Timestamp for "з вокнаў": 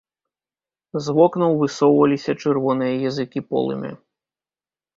1.07-1.51